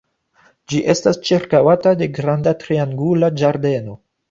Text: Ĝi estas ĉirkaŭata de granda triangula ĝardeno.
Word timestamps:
Ĝi 0.71 0.79
estas 0.93 1.19
ĉirkaŭata 1.27 1.95
de 2.01 2.09
granda 2.17 2.55
triangula 2.65 3.33
ĝardeno. 3.45 3.99